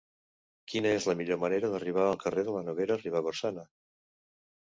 [0.71, 3.67] Quina és la millor manera d'arribar al carrer de la Noguera Ribagorçana?